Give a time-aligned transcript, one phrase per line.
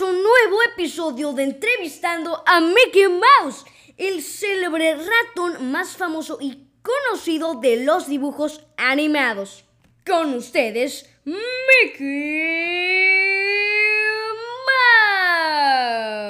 [0.00, 3.66] un nuevo episodio de Entrevistando a Mickey Mouse,
[3.98, 9.64] el célebre ratón más famoso y conocido de los dibujos animados.
[10.06, 11.36] Con ustedes, Mickey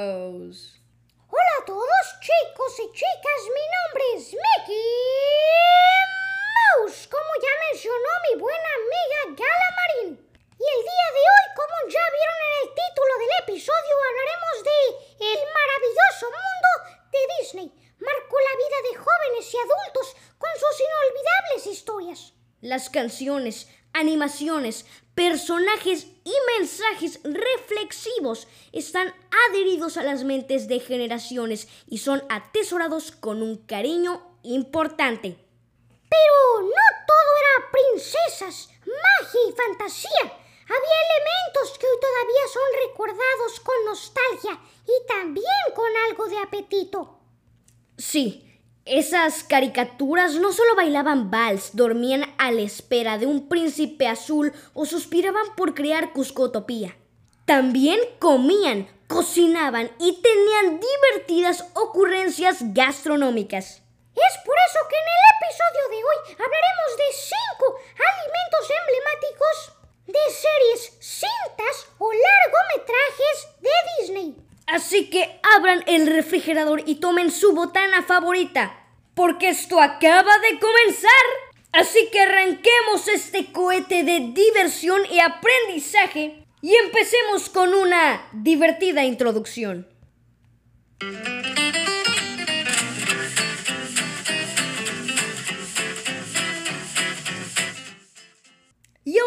[0.08, 0.80] Mouse.
[1.28, 1.86] Hola a todos
[2.20, 4.74] chicos y chicas, mi nombre es Mickey
[6.80, 10.18] Mouse, como ya mencionó mi buena amiga Gala Marín.
[10.58, 14.78] Y el día de hoy, como ya vieron en el título del episodio, hablaremos de
[15.26, 16.70] El maravilloso mundo
[17.10, 17.68] de Disney.
[17.98, 22.32] Marcó la vida de jóvenes y adultos con sus inolvidables historias.
[22.60, 29.12] Las canciones, animaciones, personajes y mensajes reflexivos están
[29.48, 35.36] adheridos a las mentes de generaciones y son atesorados con un cariño importante.
[36.08, 40.38] Pero no todo era princesas, magia y fantasía.
[40.64, 47.18] Había elementos que hoy todavía son recordados con nostalgia y también con algo de apetito.
[47.96, 48.48] Sí,
[48.84, 54.86] esas caricaturas no solo bailaban vals, dormían a la espera de un príncipe azul o
[54.86, 56.96] suspiraban por crear Cuscotopía.
[57.44, 63.82] También comían, cocinaban y tenían divertidas ocurrencias gastronómicas.
[64.14, 69.81] Es por eso que en el episodio de hoy hablaremos de cinco alimentos emblemáticos
[70.12, 74.36] de series, cintas o largometrajes de Disney.
[74.66, 81.10] Así que abran el refrigerador y tomen su botana favorita, porque esto acaba de comenzar.
[81.72, 89.88] Así que arranquemos este cohete de diversión y aprendizaje y empecemos con una divertida introducción.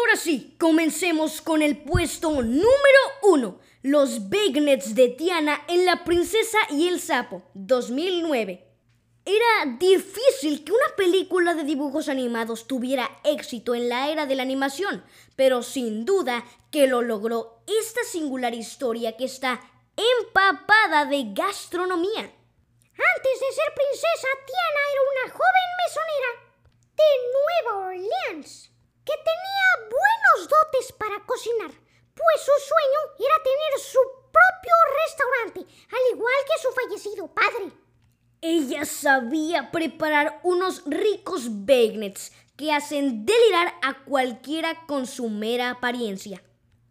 [0.06, 2.66] Ahora sí, comencemos con el puesto número
[3.22, 3.58] uno.
[3.82, 8.64] Los Bagnets de Tiana en La Princesa y el Sapo, 2009.
[9.24, 14.42] Era difícil que una película de dibujos animados tuviera éxito en la era de la
[14.42, 19.60] animación, pero sin duda que lo logró esta singular historia que está
[20.20, 22.22] empapada de gastronomía.
[22.22, 26.30] Antes de ser princesa, Tiana era una joven mesonera
[26.96, 28.75] de Nueva Orleans
[29.06, 33.98] que tenía buenos dotes para cocinar, pues su sueño era tener su
[34.34, 34.74] propio
[35.04, 35.60] restaurante,
[35.92, 37.72] al igual que su fallecido padre.
[38.42, 46.42] Ella sabía preparar unos ricos bagnets que hacen delirar a cualquiera con su mera apariencia.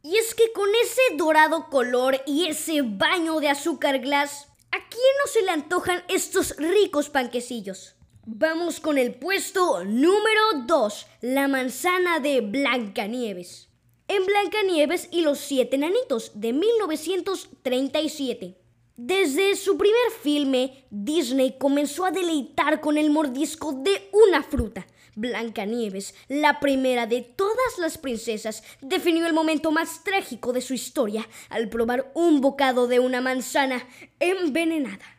[0.01, 5.13] Y es que con ese dorado color y ese baño de azúcar glass, ¿a quién
[5.23, 7.94] no se le antojan estos ricos panquecillos?
[8.27, 13.69] Vamos con el puesto número 2, la manzana de Blancanieves.
[14.07, 18.57] En Blancanieves y los siete enanitos de 1937.
[18.97, 24.87] Desde su primer filme, Disney comenzó a deleitar con el mordisco de una fruta.
[25.15, 31.29] Blancanieves, la primera de todas las princesas, definió el momento más trágico de su historia
[31.49, 33.87] al probar un bocado de una manzana
[34.19, 35.14] envenenada.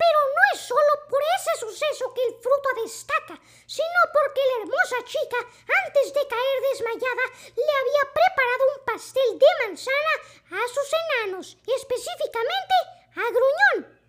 [0.00, 4.98] Pero no es solo por ese suceso que el fruto destaca, sino porque la hermosa
[5.04, 5.38] chica,
[5.84, 10.14] antes de caer desmayada, le había preparado un pastel de manzana
[10.56, 12.74] a sus enanos, específicamente
[13.14, 14.00] a Gruñón.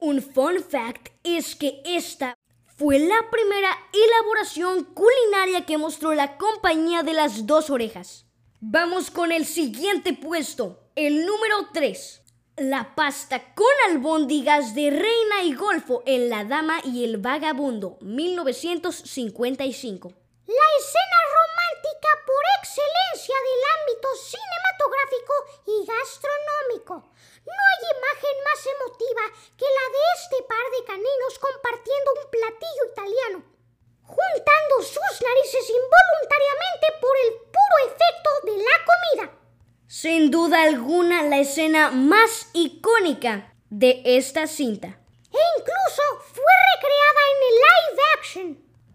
[0.00, 2.36] Un fun fact es que esta
[2.76, 8.26] fue la primera elaboración culinaria que mostró la compañía de las dos orejas.
[8.60, 12.22] Vamos con el siguiente puesto, el número 3.
[12.60, 20.08] La pasta con albóndigas de Reina y Golfo en La Dama y el Vagabundo, 1955.
[20.08, 25.34] La escena romántica por excelencia del ámbito cinematográfico
[25.70, 27.14] y gastronómico.
[27.46, 29.22] No hay imagen más emotiva
[29.54, 33.46] que la de este par de caninos compartiendo un platillo italiano,
[34.02, 39.37] juntando sus narices involuntariamente por el puro efecto de la comida.
[39.90, 44.88] Sin duda alguna la escena más icónica de esta cinta.
[44.88, 46.44] E incluso fue
[46.74, 48.48] recreada en el live action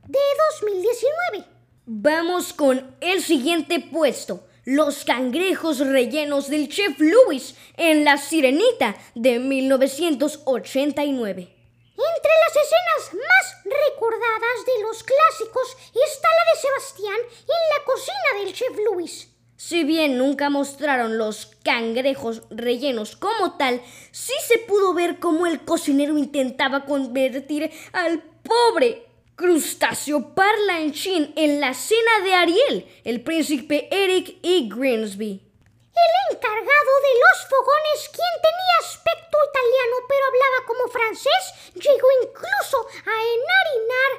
[0.05, 0.19] de
[0.61, 1.49] 2019.
[1.87, 4.45] Vamos con el siguiente puesto.
[4.65, 11.41] Los cangrejos rellenos del chef Lewis en La Sirenita de 1989.
[11.41, 15.75] Entre las escenas más recordadas de los clásicos
[16.07, 19.32] está la de Sebastián en la cocina del chef Lewis.
[19.65, 23.81] Si bien nunca mostraron los cangrejos rellenos como tal,
[24.11, 29.07] sí se pudo ver cómo el cocinero intentaba convertir al pobre
[29.37, 34.67] crustáceo parlanchín en la cena de Ariel, el príncipe Eric E.
[34.67, 35.31] Grimsby.
[35.31, 42.85] El encargado de los fogones, quien tenía aspecto italiano pero hablaba como francés, llegó incluso
[43.05, 44.11] a enharinar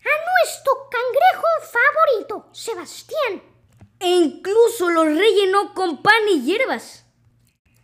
[0.00, 3.52] a nuestro cangrejo favorito, Sebastián.
[4.02, 6.02] E incluso lo rellenó con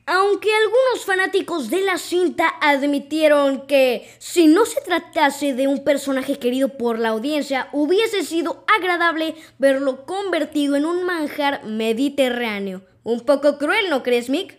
[0.06, 6.38] Aunque algunos fanáticos de la cinta admitieron que si no se tratase de un personaje
[6.38, 12.82] querido por la audiencia, hubiese sido agradable verlo convertido en un manjar mediterráneo.
[13.04, 14.58] Un poco cruel, ¿no crees, Mick?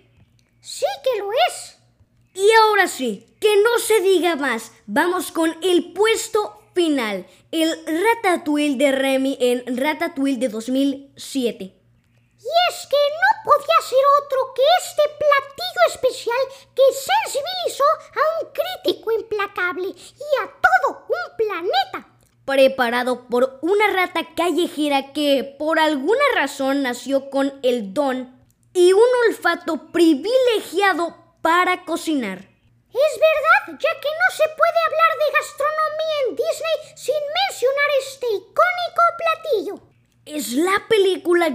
[0.61, 1.79] Sí que lo es.
[2.35, 8.77] Y ahora sí, que no se diga más, vamos con el puesto final, el Ratatouille
[8.77, 11.78] de Remy en Ratatouille de 2007.
[12.41, 16.37] Y es que no podía ser otro que este platillo especial
[16.73, 22.07] que sensibilizó a un crítico implacable y a todo un planeta.
[22.45, 28.39] Preparado por una rata callejera que por alguna razón nació con el don
[28.73, 32.37] y un olfato privilegiado para cocinar.
[32.39, 38.27] Es verdad, ya que no se puede hablar de gastronomía en Disney sin mencionar este
[38.27, 39.89] icónico platillo
[40.29, 41.49] es la película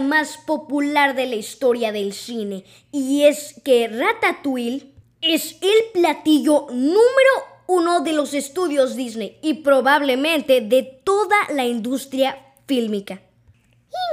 [0.00, 7.34] más popular de la historia del cine y es que Ratatouille es el platillo número
[7.66, 13.20] uno de los estudios Disney y probablemente de toda la industria fílmica.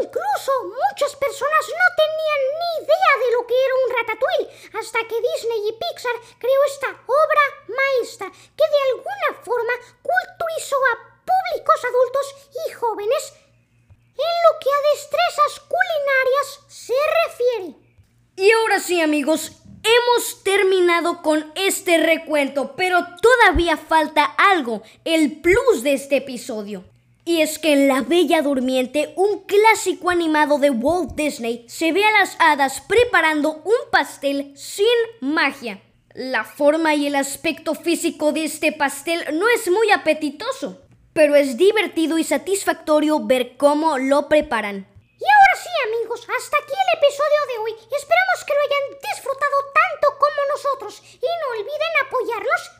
[0.02, 5.22] Incluso muchas personas no tenían ni idea de lo que era un ratatouille hasta que
[5.22, 12.25] Disney y Pixar creó esta obra maestra que de alguna forma culturizó a públicos adultos
[12.66, 13.34] y jóvenes
[14.22, 16.94] en lo que a destrezas culinarias se
[17.25, 17.75] refiere.
[18.36, 19.52] Y ahora sí amigos,
[19.84, 26.84] hemos terminado con este recuento, pero todavía falta algo, el plus de este episodio.
[27.24, 32.04] Y es que en La Bella Durmiente, un clásico animado de Walt Disney, se ve
[32.04, 34.88] a las hadas preparando un pastel sin
[35.20, 35.84] magia.
[36.16, 40.82] La forma y el aspecto físico de este pastel no es muy apetitoso,
[41.14, 44.88] pero es divertido y satisfactorio ver cómo lo preparan.
[46.12, 47.72] Hasta aquí el episodio de hoy.
[47.88, 52.72] Esperamos que lo hayan disfrutado tanto como nosotros y no olviden apoyarnos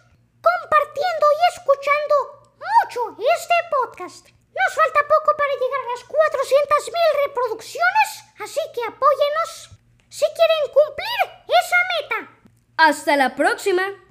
[0.44, 2.16] compartiendo y escuchando
[2.60, 4.28] mucho este podcast.
[4.28, 6.92] Nos falta poco para llegar a las 400.000
[7.24, 8.10] reproducciones,
[8.44, 9.80] así que apóyenos
[10.10, 12.32] si quieren cumplir esa meta.
[12.76, 14.02] Hasta la próxima.